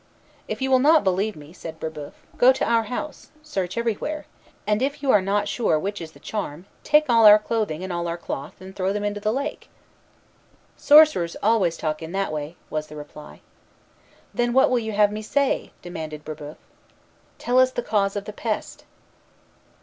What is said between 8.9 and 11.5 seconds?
them into the lake." "Sorcerers